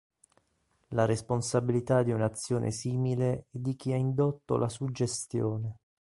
La 0.95 1.05
responsabilità 1.05 2.01
di 2.01 2.09
un'azione 2.09 2.71
simile 2.71 3.33
è 3.51 3.59
di 3.59 3.75
chi 3.75 3.91
ha 3.93 3.97
indotto 3.97 4.57
la 4.57 4.67
suggestione. 4.67 5.77